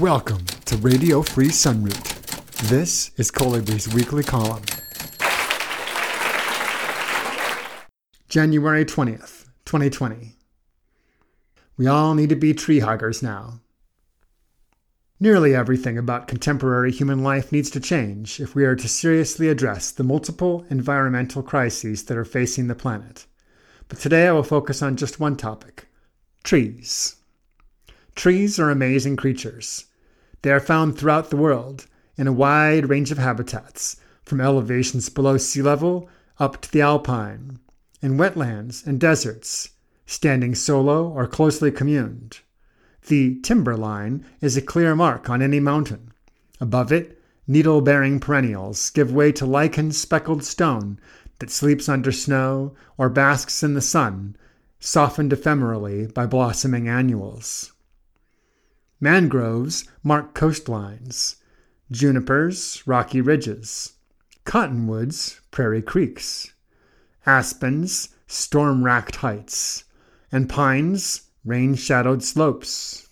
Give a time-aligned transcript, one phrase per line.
[0.00, 2.68] Welcome to Radio Free Sunroot.
[2.68, 4.62] This is Kollibri's weekly column.
[8.28, 10.36] January 20th, 2020.
[11.76, 13.58] We all need to be tree huggers now.
[15.18, 19.90] Nearly everything about contemporary human life needs to change if we are to seriously address
[19.90, 23.26] the multiple environmental crises that are facing the planet.
[23.88, 25.88] But today I will focus on just one topic
[26.44, 27.16] trees.
[28.14, 29.86] Trees are amazing creatures.
[30.42, 31.86] They are found throughout the world
[32.16, 36.08] in a wide range of habitats, from elevations below sea level
[36.38, 37.58] up to the alpine,
[38.00, 39.70] in wetlands and deserts,
[40.06, 42.40] standing solo or closely communed.
[43.06, 46.12] The timberline is a clear mark on any mountain.
[46.60, 51.00] Above it, needle bearing perennials give way to lichen speckled stone
[51.38, 54.36] that sleeps under snow or basks in the sun,
[54.78, 57.72] softened ephemerally by blossoming annuals.
[59.00, 61.36] Mangroves mark coastlines,
[61.90, 63.92] junipers, rocky ridges,
[64.44, 66.52] cottonwoods, prairie creeks,
[67.24, 69.84] aspens, storm racked heights,
[70.32, 73.08] and pines, rain shadowed slopes.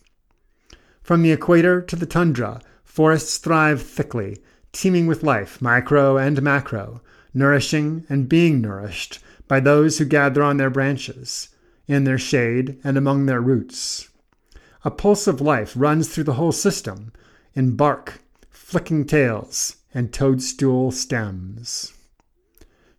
[1.02, 7.00] From the equator to the tundra, forests thrive thickly, teeming with life, micro and macro,
[7.32, 11.50] nourishing and being nourished by those who gather on their branches,
[11.86, 14.08] in their shade and among their roots.
[14.84, 17.12] A pulse of life runs through the whole system
[17.54, 21.94] in bark, flicking tails, and toadstool stems.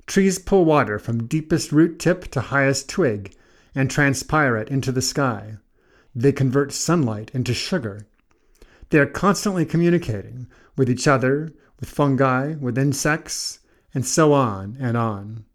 [0.08, 3.36] Trees pull water from deepest root tip to highest twig
[3.76, 5.58] and transpire it into the sky.
[6.16, 8.08] They convert sunlight into sugar.
[8.90, 13.60] They are constantly communicating with each other, with fungi, with insects,
[13.94, 15.46] and so on and on.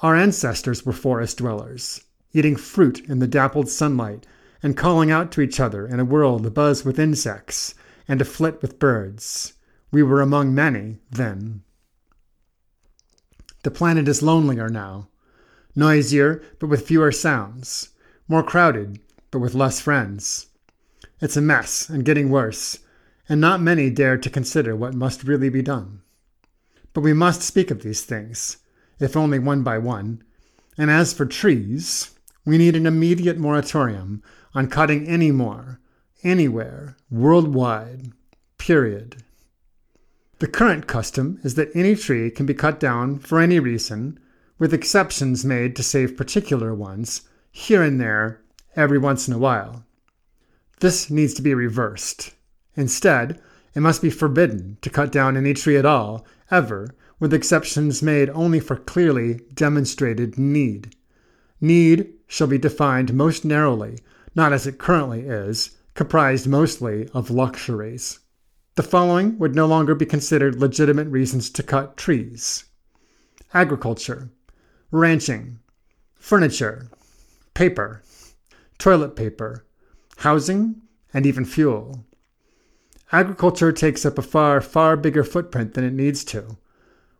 [0.00, 4.26] Our ancestors were forest dwellers, eating fruit in the dappled sunlight
[4.62, 7.74] and calling out to each other in a world abuzz with insects
[8.06, 9.54] and aflit with birds.
[9.90, 11.62] We were among many then.
[13.62, 15.08] The planet is lonelier now,
[15.74, 17.90] noisier but with fewer sounds,
[18.28, 18.98] more crowded
[19.30, 20.48] but with less friends.
[21.20, 22.78] It's a mess and getting worse,
[23.28, 26.02] and not many dare to consider what must really be done.
[26.92, 28.58] But we must speak of these things,
[28.98, 30.22] if only one by one.
[30.76, 32.10] And as for trees,
[32.44, 34.22] we need an immediate moratorium
[34.54, 35.80] on cutting any more,
[36.22, 38.12] anywhere, worldwide,
[38.58, 39.22] period.
[40.38, 44.18] The current custom is that any tree can be cut down for any reason
[44.58, 48.42] with exceptions made to save particular ones, here and there,
[48.76, 49.84] every once in a while.
[50.80, 52.34] This needs to be reversed.
[52.74, 53.40] Instead,
[53.74, 58.30] it must be forbidden to cut down any tree at all, ever, with exceptions made
[58.30, 60.96] only for clearly demonstrated need.
[61.60, 63.98] Need shall be defined most narrowly,
[64.34, 68.20] not as it currently is, comprised mostly of luxuries.
[68.74, 72.64] The following would no longer be considered legitimate reasons to cut trees
[73.52, 74.30] agriculture,
[74.90, 75.58] ranching,
[76.14, 76.88] furniture,
[77.52, 78.02] paper,
[78.78, 79.66] toilet paper,
[80.16, 80.80] housing,
[81.12, 82.06] and even fuel.
[83.12, 86.56] Agriculture takes up a far, far bigger footprint than it needs to.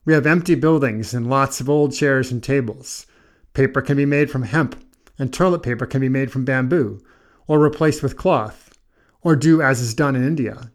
[0.06, 3.04] We have empty buildings and lots of old chairs and tables.
[3.52, 4.74] Paper can be made from hemp,
[5.18, 7.02] and toilet paper can be made from bamboo,
[7.46, 8.78] or replaced with cloth,
[9.22, 10.70] or do as is done in India.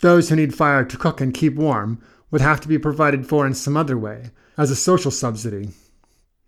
[0.00, 2.00] Those who need fire to cook and keep warm
[2.30, 5.70] would have to be provided for in some other way, as a social subsidy.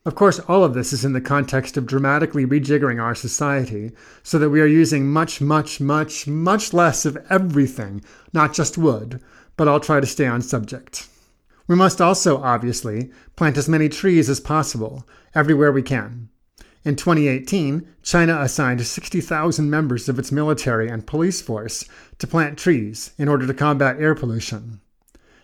[0.07, 4.39] Of course, all of this is in the context of dramatically rejiggering our society so
[4.39, 8.03] that we are using much, much, much, much less of everything,
[8.33, 9.21] not just wood,
[9.57, 11.07] but I'll try to stay on subject.
[11.67, 16.31] We must also, obviously, plant as many trees as possible, everywhere we can.
[16.83, 21.85] In 2018, China assigned 60,000 members of its military and police force
[22.19, 24.81] to plant trees in order to combat air pollution.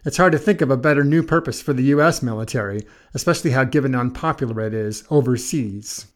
[0.06, 3.64] It's hard to think of a better new purpose for the US military, especially how
[3.64, 6.06] given unpopular it is overseas.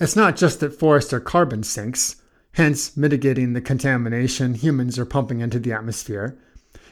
[0.00, 2.16] It's not just that forests are carbon sinks,
[2.52, 6.36] hence mitigating the contamination humans are pumping into the atmosphere.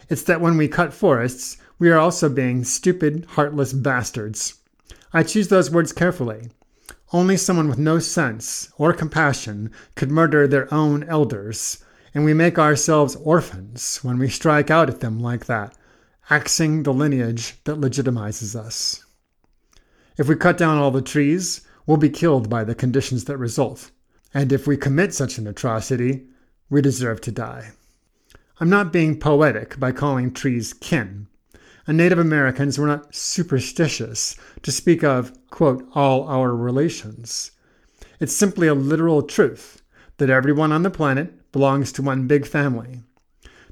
[0.09, 4.55] It's that when we cut forests, we are also being stupid, heartless bastards.
[5.13, 6.51] I choose those words carefully.
[7.15, 11.79] Only someone with no sense or compassion could murder their own elders,
[12.13, 15.77] and we make ourselves orphans when we strike out at them like that
[16.29, 19.05] axing the lineage that legitimizes us.
[20.19, 23.93] If we cut down all the trees, we'll be killed by the conditions that result.
[24.35, 26.27] And if we commit such an atrocity,
[26.69, 27.71] we deserve to die.
[28.59, 31.29] I'm not being poetic by calling trees kin.
[31.87, 37.51] And Native Americans were not superstitious to speak of, quote, all our relations.
[38.21, 39.83] It's simply a literal truth
[40.17, 43.03] that everyone on the planet belongs to one big family.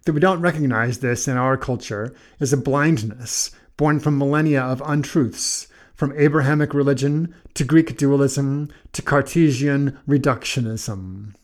[0.04, 4.82] That we don't recognize this in our culture is a blindness born from millennia of
[4.84, 11.34] untruths, from Abrahamic religion to Greek dualism to Cartesian reductionism.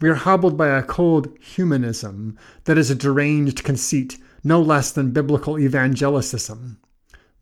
[0.00, 4.16] We are hobbled by a cold humanism that is a deranged conceit
[4.48, 6.78] no less than biblical evangelicism.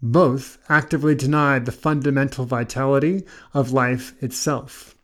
[0.02, 3.24] Both actively deny the fundamental vitality
[3.54, 4.96] of life itself.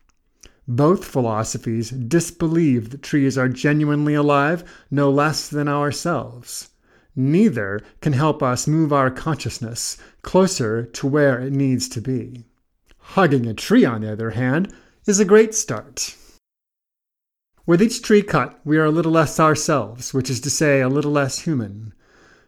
[0.66, 6.70] Both philosophies disbelieve that trees are genuinely alive no less than ourselves.
[7.14, 12.44] Neither can help us move our consciousness closer to where it needs to be.
[13.14, 14.74] Hugging a tree, on the other hand,
[15.06, 16.16] is a great start.
[17.64, 20.88] With each tree cut, we are a little less ourselves, which is to say, a
[20.88, 21.94] little less human.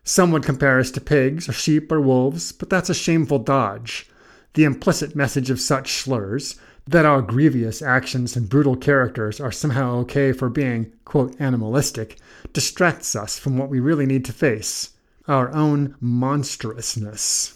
[0.02, 4.08] Some would compare us to pigs, or sheep, or wolves, but that's a shameful dodge.
[4.54, 6.56] The implicit message of such slurs,
[6.86, 12.18] that our grievous actions and brutal characters are somehow okay for being, quote, animalistic,
[12.52, 14.90] distracts us from what we really need to face
[15.26, 17.54] our own monstrousness.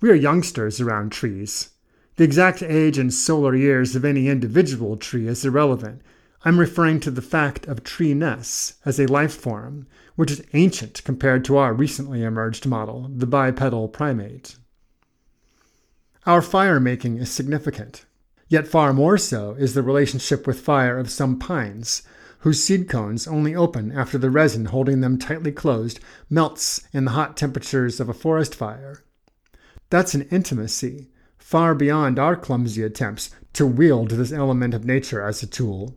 [0.00, 1.70] We are youngsters around trees.
[2.16, 6.00] The exact age and solar years of any individual tree is irrelevant.
[6.44, 11.44] I'm referring to the fact of treeness as a life form, which is ancient compared
[11.46, 14.56] to our recently emerged model, the bipedal primate.
[16.24, 18.04] Our fire making is significant.
[18.46, 22.02] Yet far more so is the relationship with fire of some pines,
[22.40, 25.98] whose seed cones only open after the resin holding them tightly closed
[26.30, 29.02] melts in the hot temperatures of a forest fire.
[29.90, 31.08] That's an intimacy
[31.44, 35.94] far beyond our clumsy attempts to wield this element of nature as a tool.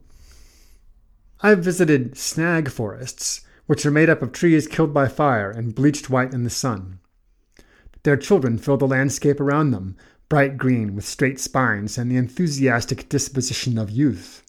[1.40, 6.10] I've visited snag forests, which are made up of trees killed by fire and bleached
[6.10, 7.00] white in the sun.
[8.04, 9.96] Their children fill the landscape around them,
[10.28, 14.44] bright green with straight spines and the enthusiastic disposition of youth.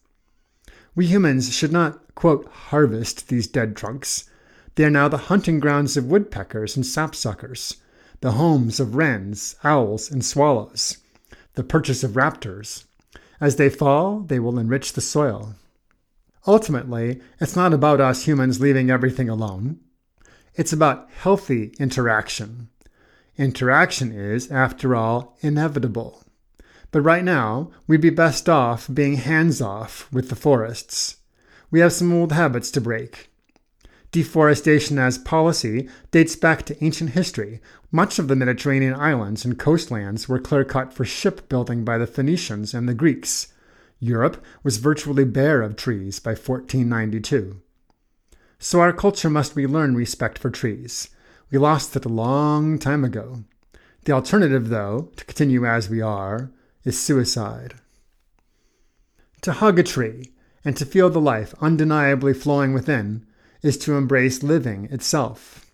[0.96, 4.28] We humans should not, quote, harvest these dead trunks.
[4.74, 7.76] They are now the hunting grounds of woodpeckers and sapsuckers,
[8.20, 10.98] the homes of wrens, owls, and swallows,
[11.54, 12.84] the purchase of raptors.
[13.40, 15.54] As they fall, they will enrich the soil.
[16.46, 19.78] Ultimately, it's not about us humans leaving everything alone.
[20.54, 22.68] It's about healthy interaction.
[23.36, 26.24] Interaction is, after all, inevitable.
[26.90, 31.18] But right now, we'd be best off being hands off with the forests.
[31.70, 33.30] We have some old habits to break.
[34.10, 37.60] Deforestation as policy dates back to ancient history.
[37.93, 42.72] Much of the Mediterranean islands and coastlands were clear cut for shipbuilding by the Phoenicians
[42.72, 43.52] and the Greeks.
[44.00, 47.60] Europe was virtually bare of trees by 1492.
[48.58, 51.11] So our culture must relearn respect for trees.
[51.50, 53.44] We lost it a long time ago.
[54.04, 56.50] The alternative, though, to continue as we are,
[56.84, 57.75] is suicide.
[59.43, 60.32] To hug a tree
[60.64, 63.26] and to feel the life undeniably flowing within
[63.62, 65.66] is to embrace living itself.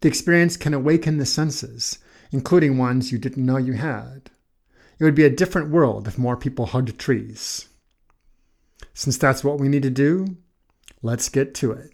[0.00, 1.98] The experience can awaken the senses,
[2.30, 4.30] including ones you didn't know you had.
[4.98, 7.68] It would be a different world if more people hugged trees.
[8.94, 10.36] Since that's what we need to do,
[11.02, 11.92] let's get to it.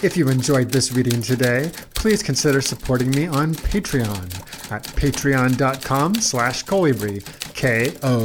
[0.00, 6.64] If you enjoyed this reading today, please consider supporting me on Patreon at patreon.com slash
[6.64, 7.24] kollibri,
[7.54, 8.18] K-O-L-L-I-B-R-I.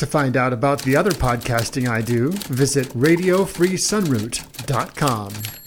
[0.00, 5.59] To find out about the other podcasting I do, visit radiofreesunroot.com.